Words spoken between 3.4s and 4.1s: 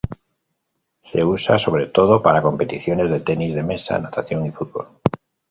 de mesa,